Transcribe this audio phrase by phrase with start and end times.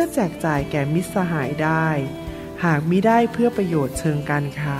[0.00, 1.86] พื่อแจกจ่ายแก่มิตรสหายได้
[2.64, 4.78] หากมิได้เพื่อประโยชน์เชิงการค้า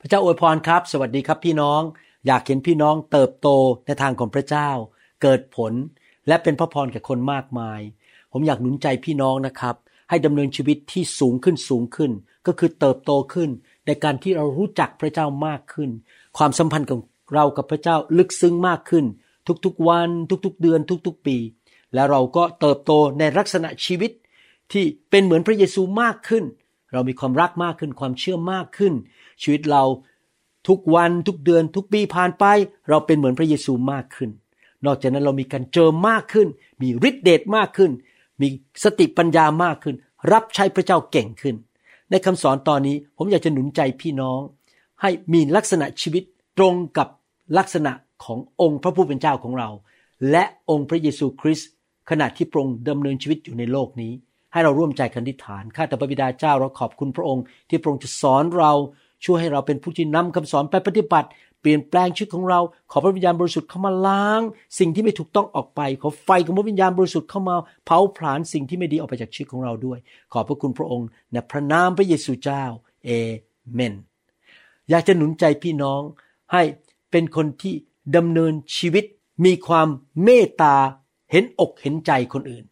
[0.00, 1.82] พระเจ้าอวยพรครับ สวัสดีครับพี่น้อง
[2.26, 3.48] อยากเห็นพี่น้องเติบโต
[3.86, 4.70] ในทางของพระเจ้า
[5.22, 5.72] เกิดผล
[6.28, 7.80] และเป็นพระพรแก่คนมากมาย
[8.32, 9.76] ผมอยากหนุนใจพี่น้องนะครับ
[10.08, 12.12] ให้ดำเนินชีวิตที่สูงขึ้นสูงขึ้น
[12.48, 13.50] ก็คือเติบโตขึ้น
[13.86, 15.90] ในการที่เรารู้จักพระเจ้ามากขึ้น
[16.38, 17.00] ความสัมพันธ์ของ
[17.34, 19.04] เรากับพระเจ้าลึกซึ้งมากขึ้น
[19.64, 20.08] ทุกๆวัน
[20.46, 21.36] ทุกๆเดือน ทุกๆปี
[21.94, 24.10] แล้วเราก็เติบโตในลักษณะชีวิต
[24.72, 26.44] ที่เป็นเหมือนพระเยซูมากขึ้น
[26.92, 28.94] เรามีความรักมากขึ้น ความเชื่อมากขึ้น
[29.42, 29.84] ชีวิตเรา
[30.68, 32.44] ทุกวันทุกเดือนทุกปีผ่านไป
[32.88, 34.30] เราเป็นเหมือนพระเยซูมากขึ้น
[34.86, 36.48] นอกจากนั้นเรามีการเจอมากขึ้น
[36.82, 37.90] มีฤทธิเดชมากขึ้น
[38.40, 38.48] มี
[38.84, 39.96] สติปัญญามากขึ้น
[40.32, 41.56] รับใช้พระเจ้าเก่งขึ้น
[42.10, 44.40] ในคำสอนตอนนี้ผมอยากจะหนุนใจพี่น้อง
[45.02, 46.22] ให้มีลักษณะชีวิต
[46.58, 47.08] ตรงกับ
[47.58, 47.92] ลักษณะ
[48.24, 49.68] ขององค์พระผู้เป็นเจ้าของเรา
[50.30, 51.70] และองค์พระเยซูคริสต์
[52.10, 54.12] ขณะที่พระองค์ดำเนินชีวิตอยู่ในโลกนี้
[54.52, 58.72] ให้เราร่วมใจกันทิฐานข้าแต่พระบิดาเจ้าเราขอบคุณพระองค์ ที่พระองค์จะสอนเรา
[59.24, 61.28] ช่วยให้เราเป็นผู้ที่นำคำสอนไปปฏิบัติ
[61.60, 64.40] เปลี่ยนแปลงชีวิตของเรา ขอพระวิญญาณบริสุทธิ์เข้ามาล้าง
[64.78, 69.98] สิ่งที่ไม่ถูกต้องออกไป ขอไฟของพระวิญญาณบริสุทธิ์เข้ามาเผาผลาญสิ่งที่ไม่ดีออกไปจากชีวิตของเราด้วย
[70.32, 72.64] ขอบพระคุณพระองค์ในพระนามพระเยซูเจ้า
[73.04, 73.10] เอ
[73.74, 73.94] เมน
[74.90, 76.02] อยากจะหนุนใจพี่น้อง
[76.52, 76.62] ให้
[77.10, 77.74] เป็นคนที่
[78.16, 79.04] ดำเนินชีวิต
[79.44, 79.88] มีความ
[80.24, 80.76] เมตตา
[81.30, 82.64] เห็นอกเห็นใจคนอื่น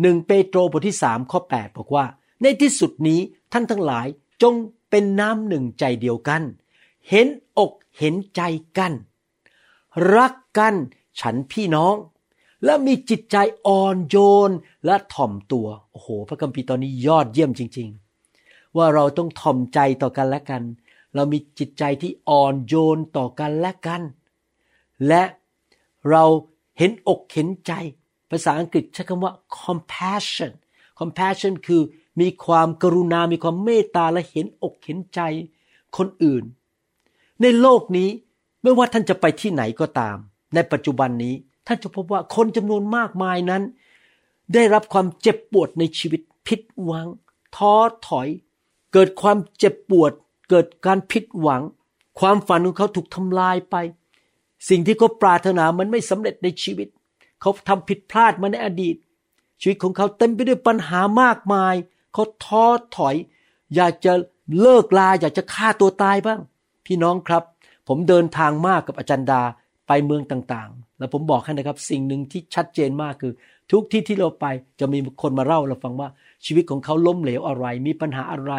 [0.00, 2.04] หนึ่งเปโตรบทที่สามข้อ 8 บอกว่า
[2.42, 3.20] ในที่สุดนี้
[3.52, 4.06] ท่านทั้งหลาย
[4.42, 4.54] จง
[4.90, 6.42] เป็นน้ำหนึ่งใจเดียวกัน
[7.10, 7.26] เห็น
[7.58, 8.42] อกเห็นใจ
[8.78, 8.92] กัน
[10.14, 10.74] รักกัน
[11.20, 11.96] ฉันพี่น้อง
[12.64, 13.36] และมีจิตใจ
[13.66, 14.16] อ่อนโย
[14.48, 14.50] น
[14.86, 17.88] และถ่อมตัว โอ้โห พระคัมภีร์ตอนนี้ยอดเยี่ยมจริง
[18.32, 20.62] ๆ ว่าเราต้องถ่อมใจต่อกันและกัน
[21.14, 24.02] เรามีจิตใจที่อ่อนโยนต่อกันและกัน
[25.08, 25.22] และ
[26.10, 26.24] เรา
[26.78, 27.72] เห็นอกเห็นใจ
[28.30, 30.52] ภาษาอังกฤษใช้คำว่า compassion
[30.98, 31.82] compassion คือ
[32.20, 35.20] มีความกรุณา มีความเมตตาและเห็นอกเห็นใจ
[35.96, 36.44] คนอื่น
[37.42, 38.08] ในโลกนี้
[38.62, 40.16] ไม่ว่าท่านจะไปที่ไหนก็ตาม
[40.54, 41.34] ในปัจจุบันนี้
[41.66, 43.62] ท่านจะพบว่าคนจำนวนมากมายนั้น
[44.54, 47.06] ได้รับความเจ็บปวดในชีวิตผิดหวัง
[47.56, 47.74] ท้อ
[48.08, 48.28] ถอย
[48.92, 50.12] เกิดความเจ็บปวด
[50.50, 51.62] เกิดการผิดหวัง
[52.20, 53.76] ความฝันของเขาถูกทำลายไป
[54.68, 56.88] สิ่งที่เขาปรารถนามันไม่สำเร็จในชีวิต
[57.40, 58.96] เขาทำผิดพลาดมาในอดีต
[59.60, 61.74] ชีวิตของเขาเต็มไปด้วยปัญหามากมาย
[62.12, 62.64] เขาท้อ
[62.96, 63.14] ถอย
[63.74, 64.12] อยากจะ
[64.60, 66.40] เลิกลาอยากจะฆ่าตัวตายบ้าง
[66.86, 67.42] พี่น้องครับ
[67.88, 69.42] ผมเดินทางมากกับอาจารย์ดา
[69.86, 73.32] ไปเมืองต่างๆ แล้วผมบอกให้นะครับ สิ่งหนึ่งที่ชัดเจนมากคือ
[73.70, 74.46] ทุกที่ที่เราไป
[74.80, 76.08] จะมีคนมาเล่าเราฟังว่า
[76.44, 78.52] ชีวิตของเขาล้มเหลวอะไร มีปัญหาอะไร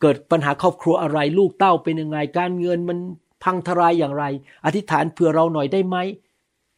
[0.00, 2.98] เกิดปัญหาครอบครัวอะไร ลูกเต้าเป็นยังไงการเงินมัน
[3.42, 4.24] พังทลายอย่างไร
[4.64, 5.96] อธิษฐานเผื่อเราหน่อยได้ไหม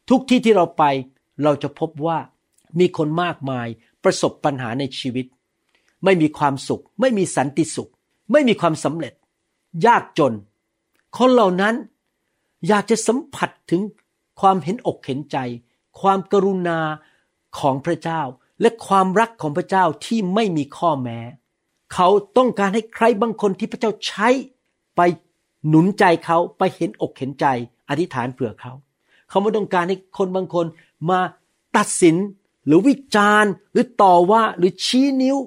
[0.09, 0.83] ทุกที่ที่เราไป
[1.43, 2.17] เราจะพบว่า
[2.79, 3.67] มีคนมากมาย
[4.03, 5.25] ประสบปัญหาในชีวิต
[6.03, 7.91] ไม่มีความสุข ไม่มีสันติสุข
[8.31, 9.13] ไม่มีความสำเร็จ
[9.85, 10.33] ยากจน
[11.17, 11.75] คนเหล่านั้น
[12.67, 13.81] อยากจะสัมผัสถึง
[14.39, 15.37] ความเห็นอกเห็นใจ
[15.99, 16.79] ความกรุณา
[17.59, 18.21] ของพระเจ้า
[18.61, 21.19] และความรักของพระเจ้าที่ไม่มีข้อแม้
[21.93, 22.07] เขา
[22.37, 24.29] ต้องการให้ใครบางคนที่พระเจ้าใช้
[24.95, 25.01] ไป
[25.67, 27.45] หนุนใจเขาไปเห็นอกเห็นใจ
[27.89, 28.73] อธิษฐานเผื่อเขา
[29.29, 30.65] เขาไม่ต้องการให้คนบางคน
[31.09, 31.19] มา
[31.77, 32.15] ตัดสิน
[32.65, 35.37] หรือวิจารณ์หรือต่อว่าหรือชี้นิ้ว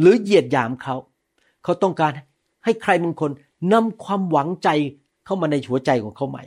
[0.00, 0.96] หรือเหยียดหยามเขา
[1.64, 2.12] เขาต้องการ
[2.64, 3.30] ให้ใครบางคน
[3.72, 4.68] นำความหวังใจ
[5.24, 6.44] เข้ามาในหัวใจของเขาใหม่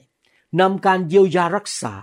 [0.59, 1.95] นำการเยียวยารักษา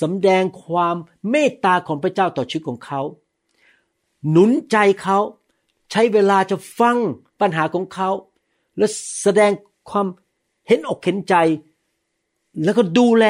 [0.00, 0.96] สำแดงความ
[1.30, 3.00] เมตตาของพระเจ้าต่อชีวิตของเขา
[4.30, 5.18] หนุนใจเขา
[5.90, 6.96] ใช้เวลาจะฟัง
[7.40, 8.10] ปัญหาของเขา
[8.78, 8.86] และ
[9.22, 9.50] แสดง
[9.90, 10.06] ความ
[10.66, 11.34] เห็นอกเห็นใจ
[12.64, 13.26] แล้วก็ดูแล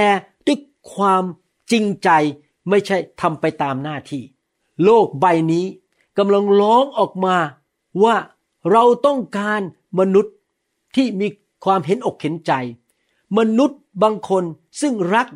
[0.47, 0.59] ด้วย
[0.94, 1.25] ความ
[1.71, 2.11] จริงใจ
[2.69, 4.23] ไม่ใช่ทำไปตามหน้าที่
[4.85, 5.67] โลกใบนี้
[6.19, 7.37] กำลังร้องออกมา
[8.03, 8.17] ว่า
[8.73, 9.61] เราต้องการ
[9.99, 10.35] มนุษย์
[10.94, 11.26] ที่มี
[11.64, 12.52] ความเห็นอกเห็นใจ
[13.38, 14.44] มนุษย์บางคน
[14.81, 15.26] ซึ่งรัก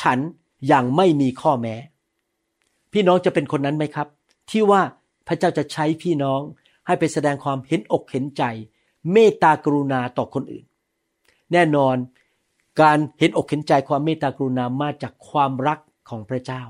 [0.00, 0.18] ฉัน
[0.66, 1.74] อย่างไม่มีข้อแม้
[2.92, 4.08] พี่น้องจะเป็นคนนั้นไหมครับ
[4.50, 4.82] ที่ว่า
[5.26, 6.40] พระเจ้าจะใช้พี่น้อง
[6.86, 8.42] ให้ไปแสดงความเห็นอกเห็นใจ
[9.12, 10.64] เมตตากรุณาต่อคนอื่น
[11.52, 11.96] แน่นอน
[12.80, 15.78] การเห็นอกเห็นใจความเมตตากรุณามาจากความรัก
[16.08, 16.62] ของพระเจ้า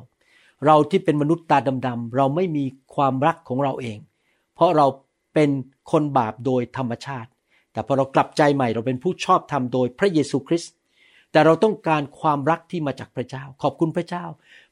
[0.67, 2.65] เราที่เป็นมนุษย์ตาดำๆเราไม่มี
[2.95, 3.99] ความรักของเราเอง
[4.55, 4.87] เพราะเรา
[5.35, 5.51] เป็น
[5.91, 7.31] คนบาปโดยธรรมชาติ
[7.79, 10.73] แต่พอเรากลับใจใหม่เราเป็นผู้ชอบธรรมโดยพระเยซูคริสต์
[11.33, 14.25] แต่เราต้องการความรักที่มาจากพระเจ้า ขอบคุณพระเจ้า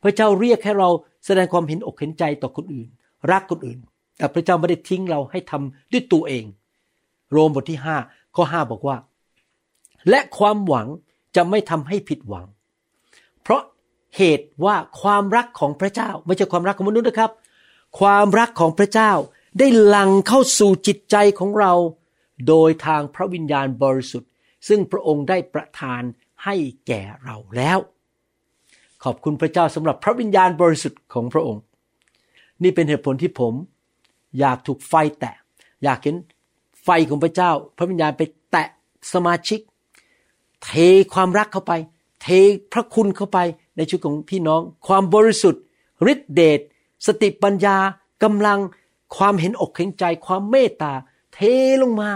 [0.02, 0.88] พระเจ้าเรียกให้เรา
[1.26, 2.88] แสดงความเห็นอกเห็นใจต่อคนอื่น
[3.32, 3.78] รักคนอื่น
[4.18, 6.44] แต่พระเจ้าไม่ได้ทิ้งเราให้ทำด้วยตัวเอง
[7.30, 7.96] โรมบทที่ห้า
[8.36, 8.96] ข้อห้าบอกว่า
[10.10, 10.88] และความหวัง
[11.36, 12.46] จะไม่ทำให้ผิดหวัง
[13.42, 13.62] เพราะ
[14.16, 17.30] เหตุว่าความรักของพระเจ้า ไม่ใช่ความรักของมนุษย์นะครับ
[18.00, 19.12] ความรักของพระเจ้า
[19.58, 21.72] ได้หลั่งเข้าสู่จิตใจของเรา
[22.48, 24.30] โดยทางพระวิญญาณบริสุทธิ์
[24.68, 26.02] ซึ่งพระองค์ได้ประทาน
[26.44, 26.54] ให้
[26.86, 27.78] แก่เราแล้ว
[29.04, 31.62] ขอบคุณพระเจ้าสำหรับพระวิญญาณบริสุทธิ์ของพระองค์
[32.62, 33.54] นี่เป็นเหตุผลที่ผม
[34.38, 35.34] อยากถูกไฟแตะ
[35.84, 36.16] อยากเห็น
[36.84, 38.22] ไฟของพระเจ้า พระวิญญาณไป
[38.52, 38.68] แตะ
[39.12, 39.60] สมาชิก
[40.64, 40.70] เท
[41.14, 41.72] ความรักเข้าไป
[42.22, 42.26] เท
[42.72, 43.38] พระคุณเข้าไป
[43.76, 45.62] ในชีวิตของพี่น้อง ความบริสุทธิ์
[46.12, 46.60] ฤทธิเดช
[47.06, 47.76] สติปัญญา
[48.22, 48.58] กำลัง
[49.16, 50.92] ความเห็นอกเห็นใจความเมตตา
[51.36, 51.42] เท
[51.82, 52.10] ลงมา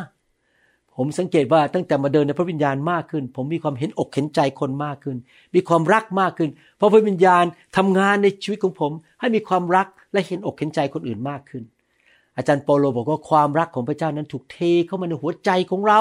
[0.97, 5.17] ผมสังเกตว่าตั้งแต่มาเดินในพระวิญญาณมากขึ้น ผมมีความเห็นอกเห็นใจคนมากขึ้น
[5.55, 7.45] มีความรักมากขึ้น เพราะพระวิญญาณ
[7.77, 11.63] ทำงานในชีวิตของผม ให้มีความรักและเห็นอกเห็นใจคนอื่นมากขึ้น
[12.37, 16.01] อาจารย์โปโลบอกว่าความรักของพระเจ้านั้นถูกเทเข้ามาในหัวใจของเรา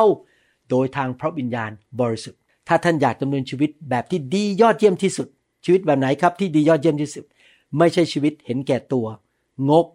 [0.70, 5.28] โดยทางพระวิญญาณบริสุทธิ์ ถ้าท่านอยากดำเนินชีวิตแบบที่ดียอดเยี่ยมที่สุด
[5.66, 7.26] ชีวิตแบบไหนครับที่ดียอดเยี่ยมที่สุด
[7.78, 9.06] ไม่ใช่ชีวิตเห็นแก่ตัว
[9.70, 9.88] งก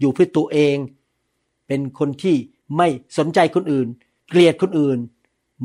[0.00, 0.76] อยู่เพื่อตัวเอง
[1.66, 2.36] เป็นคนที่
[2.76, 3.86] ไม่สนใจคนอื่น
[4.28, 4.98] เกลียดคนอื่น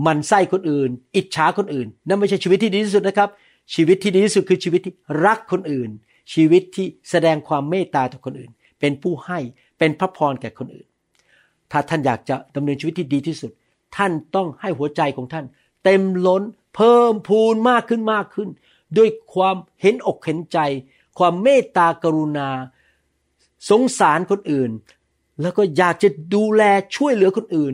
[0.06, 3.30] มันไส้คนอื่น อิจฉาคนอื่น นั่นไม่ใช่ชีวิตที่ดีที่สุดนะครับ
[3.76, 4.94] ชีวิตที่ดีที่สุดคือชีวิตที่
[5.26, 5.90] รักคนอื่น
[6.34, 9.40] ชีวิตที่แสดงความเมตตาต่อคนอื่น เป็นผู้ให้
[9.78, 10.88] เป็นพระพรแก่คนอื่น
[11.72, 13.52] ถ้าท่านอยากจะดำเนินชีวิตที่ดีที่สุด
[13.98, 15.46] ท่านต้องให้หัวใจของท่าน
[15.84, 16.44] เต็มล้น
[16.76, 18.50] เพิ่มพูนมากขึ้นมากขึ้น
[18.98, 20.60] ด้วยความเห็นอกเห็นใจ
[21.18, 22.50] ความเมตตากรุณา
[23.70, 24.72] สงสารคนอื่น
[25.42, 26.64] แล้วก็อยากจะดูแล
[26.96, 27.74] ช่วยเหลือคนอื่น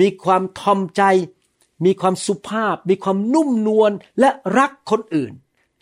[0.00, 1.02] มีความทอมใจ
[1.84, 5.32] มีความสุภาพ มีความนุ่มนวลและรักคนอื่น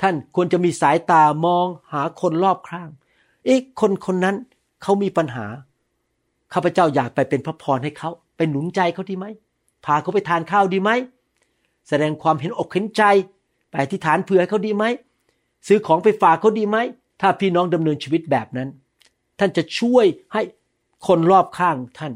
[0.01, 2.89] ท่านควรจะมีสายตามองหาคนรอบข้าง
[3.45, 4.37] เอ๊ะคนคนนั้น
[4.83, 5.47] เขามีปัญหา
[6.53, 9.27] ข้าพเจ้าอยากไปเป็นพระพรให้เขาไปหนุนใจเขาดีไหม
[9.85, 10.91] พาเขาไปทานข้าวดีไหม
[11.89, 13.03] แสดงความเห็นอกเห็นใจ
[13.71, 14.85] ไปที่ฐานเผื่อเขาดีไหม
[15.67, 16.77] ซื้อของไปฝากเขาดีไหม
[17.21, 18.69] ถ้าพี่น้องดำเนินชีวิตแบบนั้น
[19.39, 20.43] ท่านจะช่วยให้
[21.07, 22.13] คนรอบข้างท่าน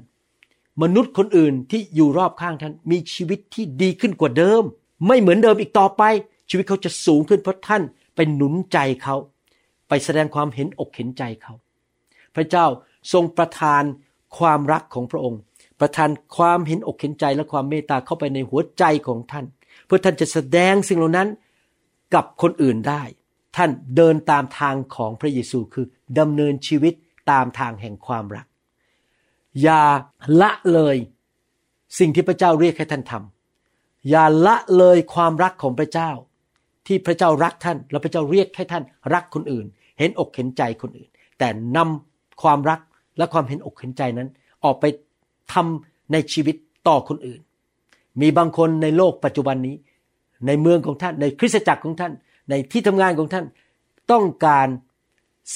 [0.82, 4.62] มนุษย์คนอื่นที่อยู่รอบข้างท่าน มีชีวิตที่ดีขึ้นกว่าเดิม
[5.06, 6.02] ไม่เหมือนเดิมอีกต่อไป
[6.50, 7.82] ชีวิตเขาจะสูงขึ้นเพราะท่าน
[8.14, 9.16] ไปหนุนใจเขา
[9.88, 11.54] ไปแสดงความเห็นอกเห็นใจเขา
[12.34, 12.66] พระเจ้า
[13.12, 13.82] ทรงประทาน
[14.38, 15.40] ความรักของพระองค์
[15.80, 19.46] ประทานความเห็นอกเห็นใจและความเมตตาเข้าไปในหัวใจของท่าน
[19.86, 21.28] เพื่อท่านจะแสดงสิ่งเหล่านั้น
[22.14, 23.02] กับคนอื่นได้
[23.56, 25.86] ท่านเดินตามทางของพระเยซูคือ
[26.18, 26.94] ดำเนินชีวิต
[27.30, 28.47] ตามทางแห่งความรัก
[29.62, 29.82] อย่า
[30.40, 30.96] ละเลย
[31.98, 36.10] สิ่งที่พระเจ้าเรียกให้ท่านทำอย่าละเลยความรักของพระเจ้า
[36.86, 39.66] ที่พระเจ้ารักท่านแล้วพระเจ้าเรียกให้ท่านรักคนอื่น
[39.98, 42.80] เห็นอกเห็นใจคนอื่น แต่นำความรัก
[43.18, 44.28] และความเห็นอกเห็นใจนั้น
[44.64, 44.84] ออกไป
[45.52, 46.56] ทำในชีวิต
[46.88, 47.40] ต่อคนอื่น
[48.20, 49.76] มีบางคนในโลกปัจจุบันนี้
[50.46, 52.12] ในเมืองของท่าน ในคริสตจักรของท่าน
[52.50, 53.44] ในที่ทำงานของท่าน
[54.12, 54.68] ต้องการ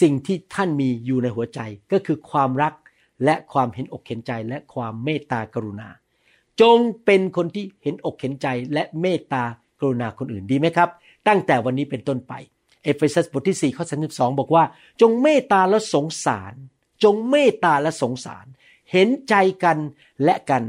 [0.01, 1.61] สิ่งที่ท่านมีอยู่ในหัวใจ
[1.93, 2.75] ก็คือความรัก
[3.25, 5.89] และความเห็นอกเห็นใจและความเมตตากรุณา
[6.61, 9.45] จงเป็นคนที่เห็นอกเห็นใจและเมตตา
[9.81, 10.89] กรุณาคนอื่นดีไหมครับ
[11.29, 12.33] ตั้งแต่วันนี้เป็นต้นไป
[12.85, 14.65] เอเฟซัสบทที่4ข้อ32บอกว่า
[15.01, 16.55] จงเมตตาและสงสาร
[17.05, 18.47] จงเมตตาและสงสาร
[18.93, 19.79] เห็นใจกัน
[20.25, 20.65] และกัน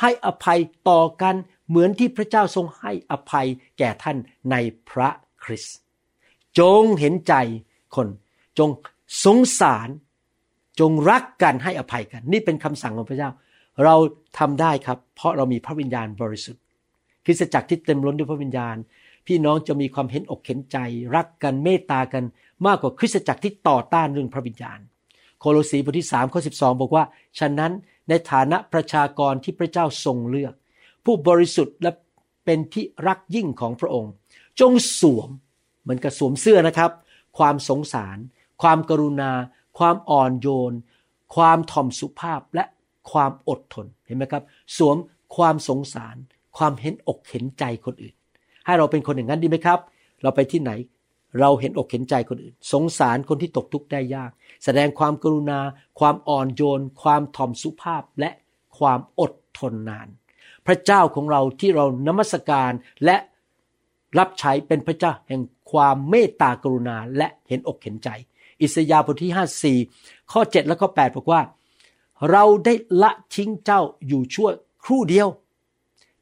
[0.00, 1.34] ให้อภัยต่อกัน
[1.68, 3.46] เหมือนที่พระเจ้าทรงให้อภัย
[3.78, 4.16] แก่ท่าน
[4.50, 4.56] ใน
[4.90, 5.10] พระ
[5.44, 5.76] คริสต์
[6.58, 7.34] จงเห็นใจ
[7.94, 8.08] คน
[8.58, 8.70] จง
[9.24, 9.88] สงสาร
[10.80, 13.30] จงรักกันให้อภัยกัน นี่เป็นคำสั่งของพระเจ้า
[13.84, 13.94] เรา
[14.38, 16.62] ทำได้ครับ เพราะเรามีพระวิญญาณบริสุทธิ์
[17.24, 18.76] คริสตจักรที่เต็มล้นด้วยพระวิญญาณ
[19.26, 20.76] พี่น้องจะมีความเห็นอกเห็นใจ
[21.16, 22.24] รักกันเมตตากัน
[22.66, 24.78] มากกว่าคริสตจักรที่ต่อต้านเรื่องพระวิญญาณ
[25.40, 27.04] โคโลสีบทที่3ข้อ12 บอกว่า
[27.38, 27.72] ฉะนั้น
[28.08, 30.54] ในฐานะประชากรที่พระเจ้าทรงเลือก
[31.04, 31.90] ผู้บริสุทธิ์และ
[32.44, 34.12] เป็นที่รักยิ่งของพระองค์
[34.60, 35.28] จงสวม
[35.82, 36.90] เหมือนกับสวมเสื้อนะครับ
[37.38, 38.18] ความสงสาร
[38.62, 39.30] ความกรุณา
[39.78, 40.72] ความอ่อนโยน
[41.34, 42.64] ความถ่อมสุภาพและ
[43.10, 44.42] ความอดทนเห็นไหมครับ
[44.76, 44.96] สวม
[45.36, 46.16] ความสงสาร
[46.56, 48.14] ความเห็นอกเห็นใจคนอื่น
[48.66, 49.78] ให้เราเป็นคนอย่างนั้นดีไหมครับ
[50.22, 50.70] เราไปที่ไหน
[51.40, 54.30] เราเห็นอกเห็นใจคนอื่น สงสารคนที่ตกทุกข์ได้ยาก
[54.64, 55.60] แสดงความกรุณา
[56.00, 58.30] ความอ่อนโยน ความถ่อมสุภาพและ
[58.78, 60.08] ความอดทนนาน
[60.66, 62.72] พระเจ้าของเราที่เรานมัสการ
[63.04, 63.16] และ
[64.18, 65.42] รับใช้เป็นพระเจ้าแห่ง
[65.72, 68.08] ความเมตตากรุณาและเห็นอกเห็นใจ
[68.62, 71.40] อิสยาห์บทที่ 54 ข้อ 7 และข้อ 8 บอกว่า
[72.30, 74.48] เราได้ละทิ้งเจ้าอยู่ชั่ว
[74.84, 75.28] ครู่เดียว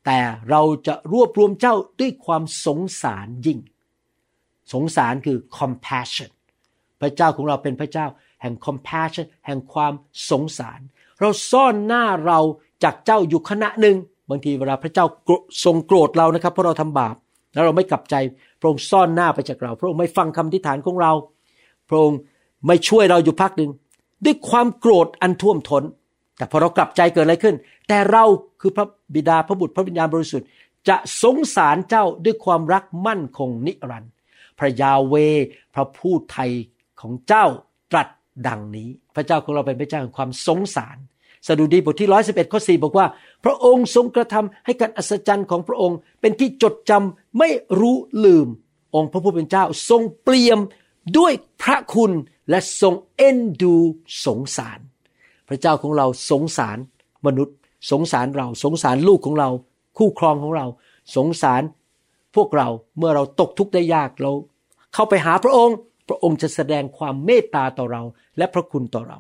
[0.04, 0.18] แต่
[0.50, 3.58] เราจะรวบรวมเจ้าด้วยความสงสารยิ่ง
[4.72, 6.30] สงสารคือ compassion
[7.00, 8.06] พระเจ้าของเราเป็นพระเจ้า
[8.42, 9.92] แห่ง compassion แห่งความ
[10.30, 10.80] สงสาร
[11.20, 12.40] เราซ่อนหน้าเรา
[12.84, 13.96] จากเจ้าอยู่ขณะหนึ่ง
[14.30, 15.06] บางทีเวลาพระเจ้า
[15.64, 17.16] ทรงโกรธเรานะครับ เพราะเราทำบาป
[17.54, 18.14] แล้วเราไม่กลับใจ
[18.60, 21.12] พระองค์ซ่อนหน้าไปจากเรา พระองค์ไม่ฟังคำทิฐานของเรา
[21.88, 22.18] พระองค์
[22.66, 23.70] ไม่ช่วยเราอยู่พักหนึ่ง
[24.24, 25.84] ด้วยความโกรธอันท่วมทน้น
[26.36, 27.54] แต่พอเรากลับใจเกิดอะไรขึ้น
[27.88, 28.24] แต่เรา
[28.60, 30.48] คือพระบิดาพระบุตรพระวิญญาณบริสุทธิ์
[30.88, 34.12] จะสงสารเจ้าด้วยความรักมั่นคงนิรันดร์
[34.58, 35.14] พระยาเว
[35.74, 36.50] พระผู้ไทย
[37.00, 37.46] ของเจ้า
[37.92, 38.08] ตรัส
[38.48, 40.96] ดังนี้ พระเจ้าของเราเป็นพระเจ้าแห่งความสงสาร
[41.46, 43.06] สดุดีบทที่ร้อยสิบเอ็ดข้อสี่บอกว่า
[43.44, 47.48] พระองค์ทรงกระทำให้การอัศจรรย์ของพระองค์ เป็นที่จดจำไม่
[47.80, 48.48] รู้ลืม
[48.94, 50.58] องค์พระผู้เป็นเจ้า ทรงเปลี่ยม
[51.18, 51.32] ด้วย
[51.62, 52.12] พระคุณ
[52.50, 53.74] และทรงเอ็นดู
[54.26, 54.78] สงสาร
[55.48, 56.78] พระเจ้าของเราสงสาร
[57.26, 57.56] มนุษย์
[57.90, 59.50] สงสารเราสงสารลูกของเรา
[59.98, 60.66] คู่ครองของเรา
[61.16, 61.62] สงสาร
[62.34, 62.68] พวกเรา
[62.98, 64.32] เมื่อเราตกทุกข์ได้ยากเรา
[64.94, 65.76] เข้าไปหาพระองค์
[66.08, 68.02] พระองค์จะแสดงความเมตตาต่อเรา
[68.38, 69.18] และพระคุณต่อเรา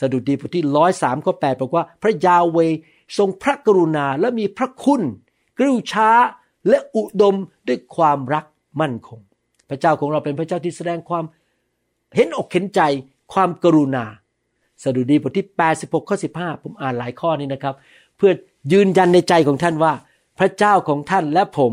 [0.00, 2.58] สดุดีบทที่ร้อยสามข้อแปดบอกว่า พระยาเว
[3.18, 5.02] ทรงพระกรุณาและมีพระคุณ
[5.58, 6.10] กริ้วช้า
[6.68, 7.36] และอุดม
[7.68, 8.44] ด้วยความรัก
[8.80, 9.20] มั่นคง
[9.68, 11.24] พระเจ้าของเราเป็นพระเจ้าที่แสดงความ
[12.16, 12.80] เห็นอกเห็นใจ
[13.32, 14.04] ความกรุณา
[14.82, 15.46] สดุดีบทที่
[15.78, 17.74] 86 ข้อ 15 ผมอ่านหลายข้อนี้นะครับ
[18.16, 18.32] เพื่อ
[18.72, 19.92] ยืนยันในใจของท่านว่า
[20.38, 21.72] พระเจ้าของท่านและผม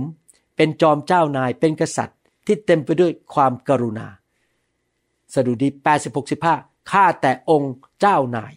[0.56, 4.08] เป็นจอมเจ้านายเป็นกษัตริย์ที่เต็มไปด้วยความกรุณา
[5.34, 5.68] สดุดี
[6.06, 8.54] 86 15ข้าแต่องค์เจ้านาย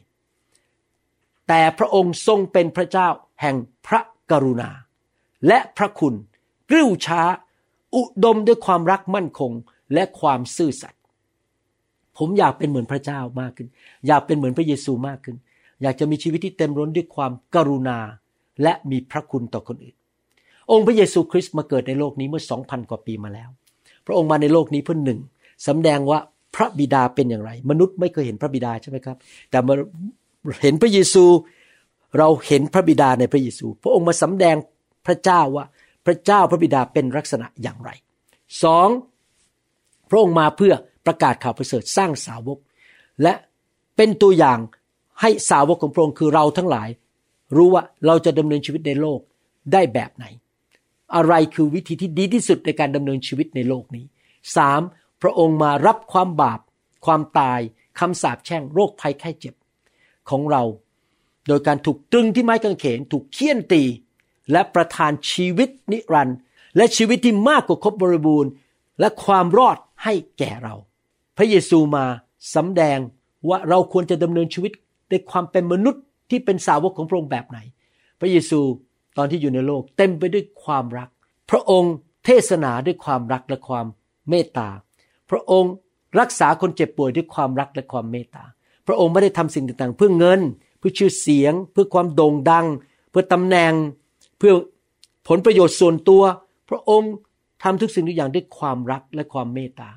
[1.49, 3.09] แต่พระองค์ทรงเป็นพระเจ้า
[3.41, 4.71] แห่งพระกรุณา
[5.47, 6.15] และพระคุณ
[6.71, 7.23] กริ้วช้า
[7.97, 9.53] อุดมด้วยความรักมั่นคง
[9.95, 11.01] และความซื่อสัตย์
[12.19, 13.69] ผมอยากเป็นเหมือนพระเจ้ามากขึ้น
[14.07, 15.37] อยากเป็นเหมือนพระเยซูมากขึ้น
[15.83, 17.99] อยากจะมีชีวิตที่เต็มล้นด้วยความกรุณา
[18.63, 19.95] และมีพระคุณต่อคนอื่น
[20.71, 23.49] องค์พระเยซูคริสต์มาเกิดในโลกนี้เมื่อสองพันกว่าปีมาแล้ว
[24.07, 25.21] พระองค์มาในโลกนี้เพื่อหนึ่ง
[25.67, 26.19] สำแดงว่า
[26.55, 29.17] พระบิดาเป็นอย่างไร มนุษย์ไม่เคยเห็นพระบิดาใช่ไหมครับ
[29.51, 29.75] แต่มา
[30.63, 31.25] เห็นพระเยซู
[32.19, 34.57] เราเห็นพระบิดาในพระเยซู พระองค์มาสำแดง
[35.07, 35.65] พระเจ้าว่า
[36.09, 37.91] พระเจ้าพระบิดาเป็นลักษณะอย่างไร
[38.63, 38.89] สอง
[40.11, 40.75] พระองค์มาเพื่อ
[41.07, 42.59] ประกาศข่าวประเสริฐสร้างสาวก
[43.23, 43.35] และ
[43.97, 44.59] เป็นตัวอย่าง
[45.21, 46.89] ให้สาวกของพระองค์คือเราทั้งหลาย
[47.57, 49.21] รู้ว่าเราจะดำเนินชีวิตในโลก
[49.73, 50.25] ได้แบบไหน
[51.15, 54.05] อะไรคือวิธีที่ดีที่สุดในการดำเนินชีวิตในโลกนี้
[54.57, 54.81] สาม
[55.23, 56.61] พระองค์มารับความบาป
[57.05, 57.61] ความตาย
[57.99, 59.55] คำสาปแช่งโรคภัยไข้เจ็บ
[60.31, 60.63] ของเรา
[61.49, 63.83] โดยการถูกตรึงที่ไม้กางเขนถูกเคี่ยนตี
[64.53, 66.37] และประทานชีวิตนิรันดร์
[66.77, 68.51] และชีวิตที่มากกว่าครบบริบูรณ์
[69.01, 70.75] และความรอดให้แก่เรา
[71.37, 72.05] พระเยซูมา
[72.55, 72.99] สำแดง
[73.49, 74.73] ว่าเราควรจะดำเนินชีวิต
[75.11, 77.59] ในความเป็นมนุษย์ที่เป็นสาวกของพระองค์แบบไหน
[78.21, 78.61] พระเยซู
[79.17, 81.09] ตอนที่อยู่ในโลกเต็มไปด้วยความรัก
[81.51, 81.93] พระองค์
[82.25, 83.87] เทศนาด้วยความรักและความ
[84.29, 84.69] เมตตา
[85.31, 85.73] พระองค์
[86.21, 88.45] รักษาคนเจ็บป่วยด้วยความรักและความเมตตา
[88.87, 90.41] พระองค์ไม่ได้ทำสิ่งต่างๆ เพื่อเงิน
[90.79, 92.67] เพื่อชื่อเสียง เพื่อความโด่งดัง
[93.11, 93.73] เพื่อตำแหน่ง
[94.39, 94.53] เพื่อ
[95.29, 96.23] ผลประโยชน์ส่วนตัว
[96.71, 97.13] พระองค์
[97.63, 99.91] ทำทุกสิ่งทุกอย่างด้วยความรักและความเมตตา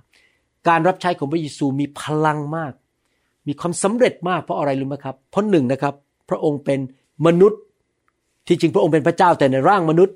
[0.67, 2.73] การรับใช้ของพระเยซูมีพลังมาก
[3.47, 5.93] มีความสำเร็จมากเพราะอะไรรู้ไหมครับ เพราะหนึ่งนะครับ
[6.29, 6.79] พระองค์เป็น
[7.25, 7.61] มนุษย์
[8.47, 10.15] ที่จริงพระองค์เป็นพระเจ้าแต่ในร่างมนุษย์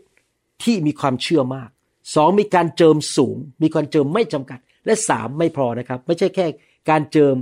[0.64, 1.70] ที่มีความเชื่อมาก
[2.16, 6.46] สองมีการเจิมสูง มีการเจิมไม่จำกัด และสามไม่พอนะครับ ไม่ใช่แค่
[6.90, 7.36] การเจิม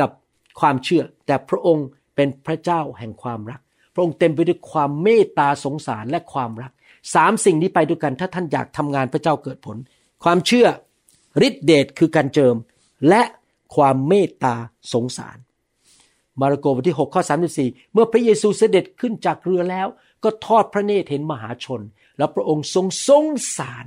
[0.00, 0.10] กับ
[0.60, 3.60] ความเชื่อ แต่พระองค์เป็นพระเจ้าแห่งความรัก
[3.96, 6.72] พระองค์เต็มไปด้วยความเมตตาสงสารและความรัก
[7.14, 9.76] สามสิ่งนี้ไปด้วยกันถ้าท่านอยากทำงานพระเจ้าเกิดผล
[10.24, 10.66] ความเชื่อ
[11.46, 12.56] ฤทธิเดชคือการเจิม
[13.08, 13.22] และ
[13.76, 14.54] ความเมตตา
[14.92, 15.38] สงสาร
[16.40, 17.22] มาระโกบทที่6ข้อ
[17.56, 19.88] 34 เมื่อพระเยซูเสด็จขึ้นจากเรือแล้ว
[20.24, 21.80] ก็ทอดพระเนตรเห็นมหาชน
[22.18, 23.26] แล้วพระองค์ทรงสง
[23.56, 23.86] สาร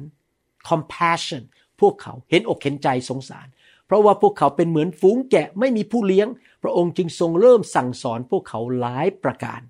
[0.70, 1.44] compassion
[1.80, 3.48] พวกเขาเห็นอกเห็นใจสงสาร
[3.86, 6.28] เพราะว่าพวกเขาเป็นเหมือนฝูงแกะไม่มีผู้เลี้ยง
[6.64, 9.62] พระองค์จึงทรงเริ่มสั่งสอนพวกเขาหลายประการ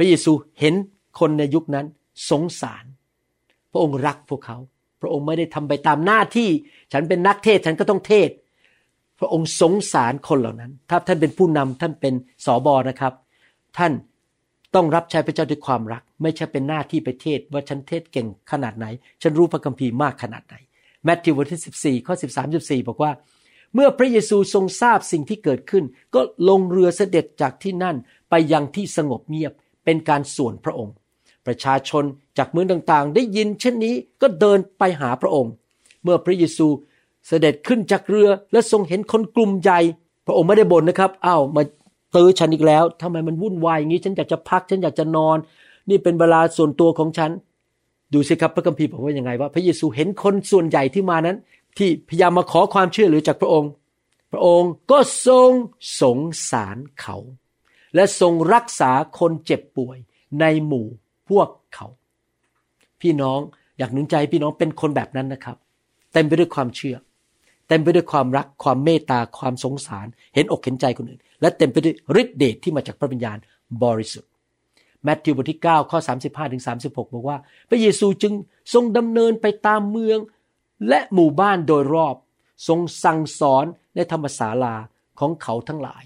[0.00, 0.74] ระเยซูเห็น
[1.18, 1.86] คนในยุคนั้น
[2.30, 2.84] สงสาร
[3.72, 4.56] พระองค์รักพวกเขา
[5.00, 6.48] พระองค์ไม่ได้ทำไปตามหน้าที่
[6.92, 8.30] ฉันเป็นนักเทศฉันก็ต้องเทศ
[9.18, 12.14] พระองค์สงสารคนเหล่านั้น ถ้าท่านเป็นผู้นำท่านเป็น
[12.44, 13.12] สอบอนะครับ
[13.78, 13.92] ท่าน
[14.74, 18.86] ต้องรับใช้พระเจ้าด้วยความรัก ไม่ใช่เป็นหน้าที่ไปเทศ ว่าฉันเทศเก่งขนาดไหน
[19.22, 20.54] ฉันรู้พระคัมภีร์มากขนาดไหน
[21.04, 23.12] แมทธิวบทที่ 14 ข้อ 13 14 บอกว่า
[23.74, 27.96] เมื่อพระเยซูทรงทราบสิ่งที่เกิดขึ้น ก็ลงเรือเสด็จจากที่นั่น
[28.30, 29.52] ไปยังที่สงบเงียบ
[29.90, 30.94] เป็นการส่วนพระองค์
[31.46, 32.04] ประชาชน
[32.38, 35.52] จากเมืองต่างๆ ได้ยินเช่นนี้ก็เดินไปหาพระองค์
[36.02, 36.66] เมื่อพระเยซู
[37.26, 39.80] เสด็จขึ้นจากเรือและทรงเห็นคนกลุ่มใหญ่
[40.26, 41.62] พระองค์ไม่ได้บ่นนะครับอ้าวมา
[42.14, 45.38] ตื้อฉันอีกแล้วทำไมมันวุ่นวายอย่างนี้ฉันอยากจะพักฉันอยากจะนอน
[45.90, 47.30] นี่เป็นเวลาส่วนตัวของฉัน
[48.12, 51.36] ดูสิครับพระคัมภีร์บอกว่ายังไงว่า พระเยซูเห็นคนส่วนใหญ่ที่มานั้น
[51.78, 53.70] ที่พยายามมาขอความช่วยเหลือจากพระองค์
[54.32, 55.50] พระองค์ก็ทรง
[56.00, 56.18] สง
[56.50, 57.16] สารเขา
[57.94, 59.98] และทรงรักษาคนเจ็บป่วย
[60.40, 60.86] ในหมู่
[61.28, 61.86] พวกเขา
[63.00, 63.40] พี่น้อง
[63.78, 65.56] อยากหนุนใจพี่น้องเป็นคนแบบนั้นนะครับ
[66.12, 66.96] เต็มไปด้วยความเชื่อ
[67.68, 73.38] เต็มไปด้วยความรักความเมตตาความสงสาร เห็นอกเห็นใจคนอื่น และเต็มไปด้วยฤทธิเดชที่มาจากพระวิญญาณ
[73.82, 74.30] บริสุทธิ์
[75.04, 78.32] แมทธิวบทที่9ข้อ35ถึง36 บอกว่า พระเยซูจึง
[78.74, 80.18] ทรงดำเนินไปตามเมือง
[80.88, 82.16] และหมู่บ้านโดยรอบ
[82.68, 84.74] ทรงสั่งสอนในธรรมศาลา
[85.20, 86.04] ของเขาทั้งหลาย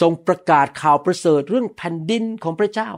[0.00, 2.90] ทรงประกาศข่าวประเสริฐเรื่องแผ่นดินของพระเจ้า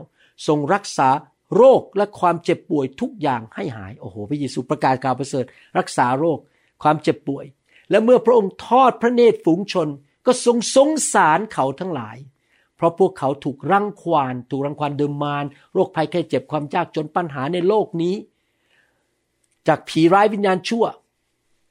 [0.47, 1.09] ทรงรักษา
[1.55, 5.45] โรคและความเจ็บป่วยทุกอย่างให้หาย โอ้โห พระเยซูประกาศข่าวประเสริฐ
[5.77, 6.39] รักษาโรค
[6.83, 7.45] ความเจ็บป่วย
[7.89, 9.87] และเมื่อพระองค์ทอดพระเนตรฝูงชน
[10.25, 12.17] ก็ทรงสงสารเขาทั้งหลาย
[12.75, 18.15] เพราะพวกเขาถูกรังควาน ถูกรังควานเดิมมารโรคภัยแค่เจ็บความยากจนปัญหาในโลกนี้
[19.67, 20.85] จากผีร้ายวิญญาณชั่ว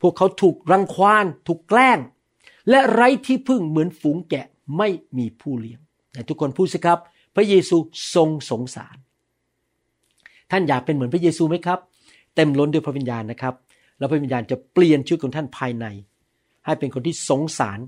[0.01, 1.99] พวกเขาถูกรังควาน ถูกแกล้ง
[2.71, 5.81] และไร้ที่พึ่งเหมือนฝูงแกะ ไม่มีผู้เลี้ยง
[6.29, 6.99] ทุกคนพูดสิครับ
[7.37, 7.77] พระเยซู
[8.15, 8.97] ทรงสงสาร
[10.51, 11.79] ท่านอยากเป็นเหมือนพระเยซูไหมครับ
[12.35, 13.55] เต็มล้นด้วยพระวิญญาณนะครับ
[13.99, 15.87] แล้วพระวิญญาณจะเปลี่ยนชีวิตของท่านภายใน
[16.65, 17.79] ให้เป็นคนที่สงสาร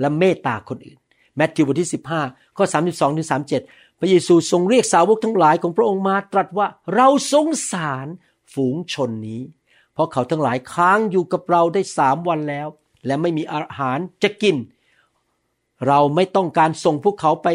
[0.00, 0.98] และเมตตาคนอื่น
[1.36, 1.90] แมทธิวบทที่
[2.24, 3.28] 15 ข้อ 32ถึง
[3.64, 8.06] 37 พระเยซูทรงเรียกสาวกทั้งหลายของพระองค์มาตรัสว่าเราสงสาร
[8.54, 9.42] ฝูงชนนี้
[9.92, 12.68] เพราะเขาทั้งหลายค้างอยู่กับเราได้สามวันแล้ว
[13.06, 14.56] และไม่มีอาหารจะกิน
[15.86, 17.48] เราไม่ต้องการส่งพวกเขาไป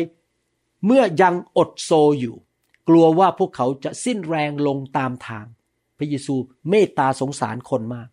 [0.86, 2.36] เมื่อยังอดโซอยู่
[2.88, 5.46] กลัวว่าพวกเขาจะสิ้นแรงลงตามทาง
[5.98, 6.36] พระเยซู
[6.70, 8.08] เมตตาสงสารคนมาก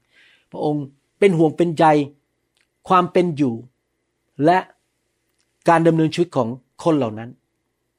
[0.50, 0.84] พระองค์
[1.18, 1.84] เป็นห่วงเป็นใย
[2.88, 3.54] ความเป็นอยู่
[4.44, 4.58] และ
[5.68, 6.48] การดำเนินชีวิตของ
[6.84, 7.30] คนเหล่านั้น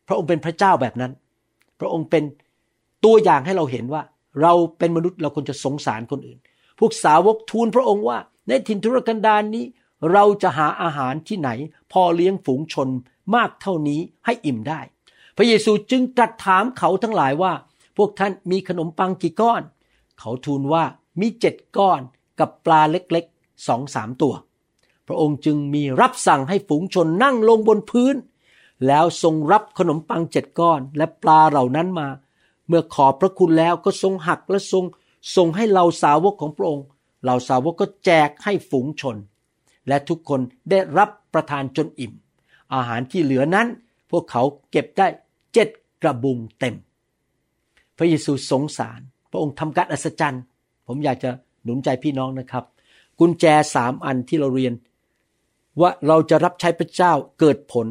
[0.08, 1.12] พระองค์เป็นพระเจ้าแบบนั้น
[1.80, 2.24] พระองค์เป็น
[3.06, 4.02] ตัวอย่างให้เราเห็นว่า
[4.42, 6.38] เราเป็นมนุษย์เราควรจะสงสารคนอื่น
[6.80, 9.66] พวกสาวกทูลพระองค์ว่าในถิ่นทุรกันดารนนี้
[10.14, 11.50] เราจะหาอาหารที่ไหน
[11.98, 12.90] พอเลี้ยงฝูงชน
[13.36, 14.80] มากเท่านี้ให้อิ่มได้
[15.38, 17.54] พระเยซูจึงตรัสถามเขาทั้งหลายว่า
[17.98, 19.62] พวกท่านมีขนมปังกี่ก้อน
[20.20, 20.84] เขาทูลว่า
[21.20, 22.02] มีเจ็ดก้อน
[22.40, 24.34] กับปลาเล็กๆสองสามตัว
[25.08, 28.16] พระองค์จึงมีรับสั่งให้ฝูงชนนั่งลงบนพื้น
[28.88, 32.08] แล้วทรงรับขนมปังเจ็ดก้อนและปลาเหล่านั้นมา
[32.68, 34.84] เมื่อขอบพระคุณแล้วก็ทรงหักและทรง
[35.36, 36.86] ส่งให้เหล่าสาวกของพระองค์
[37.24, 39.16] เหล่าสาวกก็แจกให้ฝูงชน
[39.88, 42.14] และทุกคนได้รับ ประทานจนอิ่ม
[42.74, 43.68] อาหารที่เหลือนั้น
[44.12, 45.08] พวกเขาเก็บได้
[45.54, 45.70] เจ็ด
[46.04, 46.76] กระบุงเต็ม
[47.98, 49.00] พระเยซูสงสาร
[49.32, 50.44] พระองค์ทำการอัศจรรย์
[50.88, 51.30] ผมอยากจะ
[51.64, 52.64] หนุนใจพี่น้องนะครับ
[53.20, 53.46] กุญแจ
[53.76, 54.74] สามอันที่เราเรียน
[55.82, 57.88] ว่าเราจะรับใช้พระเจ้าเกิดผล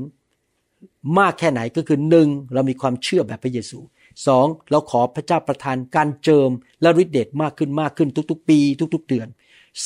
[1.18, 3.78] มากแค่ไหนก็คือหนึ่งเรามีความเชื่อแบบพระเยซู
[4.26, 6.50] สองเราขอพระเจ้าประทานการเจิม
[6.83, 8.59] และฤทธิเดชมากขึ้นมากขึ้นทุกๆ ปี
[8.94, 9.28] ทุก ๆ เดือน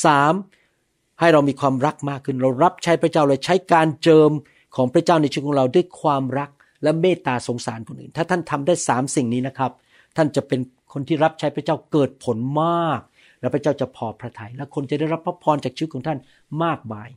[0.03, 0.33] สาม
[1.19, 4.31] ให้เรามีความรักมากขึ้น เรารับใช้พระเจ้าเลยใช้การเจิม
[4.75, 6.49] ของพระเจ้าในชีวิตของเราด้วยความรัก
[6.83, 9.71] และเมตตาสงสารคนอื่น ถ้าท่านทำได้สามสิ่งนี้นะครับ
[10.17, 10.59] ท่านจะเป็น
[10.93, 13.01] คนที่รับใช้พระเจ้าเกิดผลมาก
[13.39, 16.19] และพระเจ้าจะพอพระทยัยและคนจะได้รับพระพรจากชีวิตของท่าน
[16.63, 17.09] มากมาย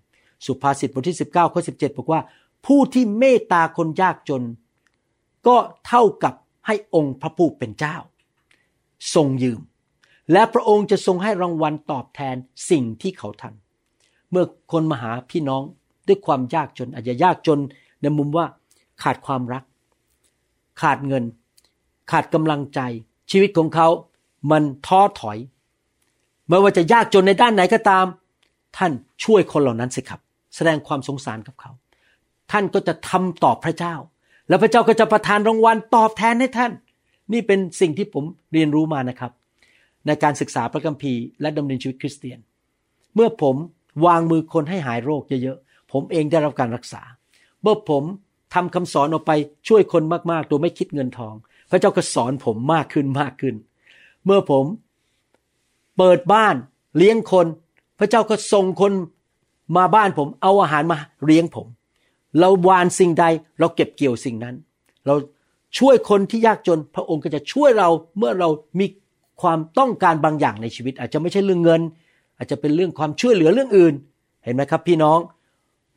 [0.47, 2.21] สุภาษิตบทที่ 19ข้อ17บอกว่า
[2.67, 4.43] ผู้ที่เมตตาคนยากจน
[5.47, 6.35] ก็เท่ากับ
[6.67, 7.97] ให้องค์พระผู้เป็นเจ้า
[9.15, 9.61] ทรงยืม
[10.33, 12.37] และพระองค์จะทรงให้รางวัลตอบแทน
[12.71, 13.62] สิ่งที่เขาทำ
[14.33, 15.63] เมื่อคนมาหาพี่น้อง
[16.09, 17.59] ด้วยความยากจน อาจจะยากจน
[18.03, 18.47] ในมุมว่า
[19.03, 19.65] ขาดความรัก
[20.81, 21.25] ขาดเงิน
[22.11, 22.81] ขาดกำลังใจ
[23.31, 23.89] ชีวิตของเขา
[24.51, 25.39] มันท้อถอย
[26.49, 28.07] ไม่ว่าจะยากจนในด้านไหนก็ตาม
[28.77, 28.93] ท่าน
[29.25, 30.21] ช่วยคนเหล่านั้นสิครับ
[30.57, 31.71] แสดงความสงสารกับเขา
[32.53, 33.95] ท่านก็จะทำตอบพระเจ้า
[34.49, 36.73] แล้วพระเจ้าก็จะประทานรางวัลตอบแทนให้ท่าน
[37.33, 39.33] นี่เป็นสิ่งที่ผมเรียนรู้มานะครับ
[40.07, 42.39] ในการศึกษาพระคัมภีร์และดำเนินชีวิตคริสเตียน
[43.15, 43.57] เมื่อผม
[44.05, 47.03] วางมือคนให้หายโรคเยอะๆ ผมเองได้รับการรักษา
[47.63, 48.05] เมื่อผม
[48.55, 49.33] ทำคำสอนออกไป
[49.69, 51.35] ช่วยคนมากๆ โดยไม่คิดเงินทอง
[51.71, 53.55] พระเจ้าก็สอนผมมากขึ้นมากขึ้น
[54.25, 54.65] เมื่อผม
[55.97, 56.55] เปิดบ้าน
[56.97, 57.47] เลี้ยงคน
[57.99, 58.93] พระเจ้าก็ส่งคน
[59.77, 61.67] มาบ้านผมเอาอาหารมาเลี้ยงผม
[62.39, 63.25] เราวานสิ่งใด
[63.59, 64.55] เราเก็บเกี่ยวสิ่งนั้น
[65.07, 65.15] เรา
[65.79, 68.87] ช่วยคนที่ยากจนพระองค์ก็จะช่วยเราเมื่อเรามี
[69.43, 71.83] ความต้องการบางอย่างในชีวิต อาจจะไม่ใช่เรื่องเงิน
[72.43, 73.95] อาจจะเป็นเรื่องความช่วยเหลือเรื่องอื่น
[74.45, 75.19] เห็นไหมครับ พี่น้อง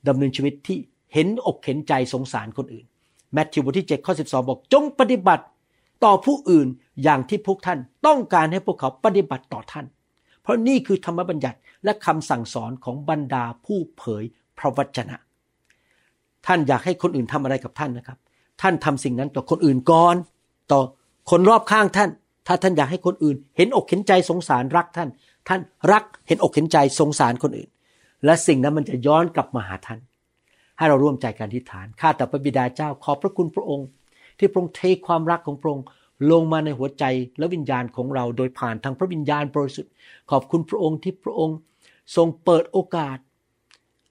[0.08, 0.78] ดำเนินชีวิตที่
[1.14, 2.86] เห็นอกเห็นใจสงสารคนอื่น
[3.34, 5.44] แมทธิวบทที่7ข้อ12 บอกจงปฏิบัติ
[6.04, 6.68] ต่อผู้อื่น
[7.04, 9.86] อย่างที่พวกท่าน ต้องการให้พวกเขาปฏิบัติต่อท่าน
[10.42, 14.24] เพราะนี่คือธรรมบัญญัติและคำสั่งสอนของบรรดาผู้เผย
[14.58, 15.16] พระวจนะ
[16.46, 18.18] ท่านอยากให้คนอื่นทำอะไรกับท่านนะครับ
[18.62, 20.16] ท่านทำสิ่งนั้นต่อคนอื่นก่อน
[20.72, 20.82] ต่อ
[21.30, 22.10] คนรอบข้างท่าน
[22.48, 25.10] ถ้าท่านอยากให้คนอื่น เห็นอกเห็นใจสงสารรักท่าน
[25.48, 27.70] ท่านรักเห็นอกเห็นใจสงสารคนอื่น
[28.26, 30.00] และสิ่งนั้นมันจะย้อนกลับมาหาท่าน
[30.78, 33.88] ให้เราร่วมใจกันทิฏฐานข้าแต่พระบิดาเจ้าขอบพระคุณพระองค์
[34.38, 35.86] ที่พระองค์เทความรักของพระองค์
[36.32, 37.04] ลงมาในหัวใจ
[37.38, 39.92] และวิญญาณของเราโดยผ่านทางพระวิญญาณบริสุทธิ์
[40.32, 41.58] ขอบคุณพระองค์ที่พระองค์
[42.16, 43.18] ทรงเปิดโอกาส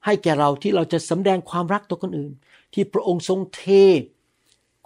[0.04, 2.32] ให้แก่เราที่เราจะสำแดงความรักต่อคนอื่น
[2.74, 3.64] ที่พระองค์ทรงเท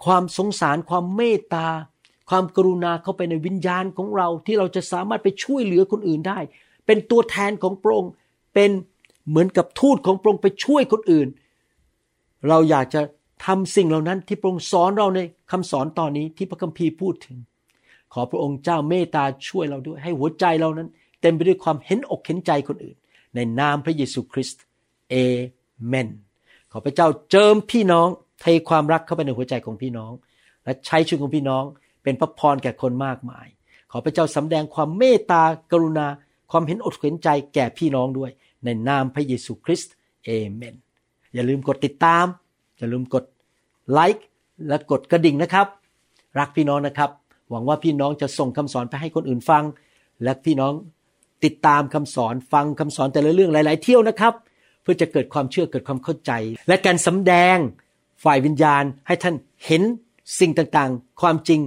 [0.05, 1.67] ความสงสารความเมตตา
[2.29, 6.39] ความกรุณาเข้าไปในวิญญาณของเราที่เราจะสามารถไปช่วยเหลือคนอื่นได้
[6.85, 8.11] เป็นตัวแทนของพระองค์
[8.53, 8.71] เป็น
[9.29, 11.27] เหมือนกับทูตของพระองค์ไปช่วยคนอื่น
[12.49, 13.01] เราอยากจะ
[13.45, 15.19] ทำสิ่งเหล่านั้นที่พระองค์สอนเราใน
[15.51, 17.37] คำสอนตอนนี้ที่พระคัมภีร์พูดถึง
[18.13, 20.89] ขอพระองค์เจ้าเมตตาช่วยเราด้วย ให้หัวใจเรานั้น
[21.21, 22.97] เต็มไปด้วยความเห็นอกเห็นใจคนอื่น
[23.35, 24.61] ในนามพระเยซูคริสต์
[25.09, 25.15] เอ
[25.87, 26.07] เมน
[26.71, 28.07] ขอพระเจ้าเจิมพี่น้อง
[28.41, 30.11] เทความรักเข้าไปในหัวใจของพี่น้อง
[30.63, 31.63] และใช้ชีวิตของพี่น้อง
[32.03, 33.47] เป็นพระพรแก่คนมากมาย
[33.91, 36.07] ขอพระเจ้าสำแดงความเมตตากรุณา
[36.51, 38.31] ความเห็นอกเห็นใจแก่พี่น้องด้วย
[38.63, 39.93] ในนามพระเยซูคริสต์
[40.25, 40.75] เอเมน
[41.33, 42.25] อย่าลืมกดติดตาม
[42.77, 43.23] อย่าลืมกด
[43.91, 44.25] ไลค์
[44.67, 45.67] และกดกระดิ่งนะครับ
[46.39, 47.09] รักพี่น้องนะครับ
[47.49, 49.63] หวังว่าพี่น้องจะส่งคำสอนไปให้คนอื่นฟัง
[50.23, 50.73] และพี่น้อง
[51.43, 54.33] ติดตามคำสอนฟังคำสอนแต่ละเรื่องหลาย ๆ เที่ยวนะครับ
[54.81, 56.31] เพื่อจะเกิดความเชื่อเกิดความเข้าใจ
[56.67, 57.57] และการสำแดง
[58.23, 59.35] ฝ่ายวิญญาณให้ท่าน
[59.65, 59.83] เห็น
[60.39, 61.59] สิ่งต่างๆ ความจริง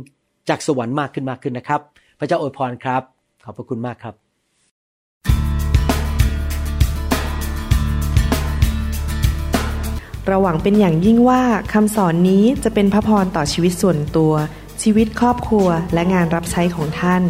[0.48, 1.80] จากสวรรค์มากขึ้นมากขึ้นนะครับ
[2.18, 3.02] พระเจ้าอวยพรครับ
[3.44, 4.14] ขอบพระคุณมากครับ
[10.26, 14.32] เราหวังเป็นอย่างยิ่งว่าคำสอนนี้จะเป็นพระพรต่อชีวิตส่วนตัว
[14.82, 17.22] ชีวิตครอบครัวและงานรับใช้ของท่าน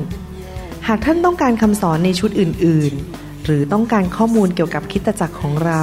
[0.86, 5.82] หากท่านต้องการคำสอนในชุดอื่น ๆ หรือต้องการข้อมูลเกี่ยวกับคิดตจักรของเรา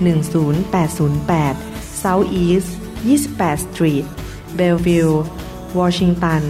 [0.00, 1.56] 10808
[2.02, 2.68] South East
[3.04, 4.04] 28 Street
[4.58, 5.14] Bellevue
[5.78, 6.42] Washington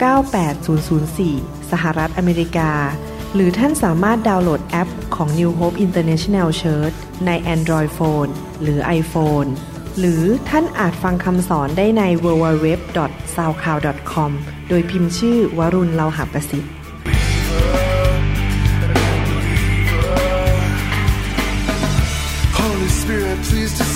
[0.00, 2.72] 98004 สหรัฐอเมริกา
[3.34, 8.30] หรือท่านสามารถดาวน์โหลดแอปของ New Hope International Church ใน Android Phone
[8.62, 9.48] หรือ iPhone
[9.98, 14.30] หรือท่านอาจฟังคำสอนได้ใน www.soundcloud.com
[14.68, 16.72] โดยพิมพ์ชื่อวรุณเลาหะประสิทธิ์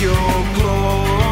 [0.00, 0.14] your
[0.54, 1.29] glory.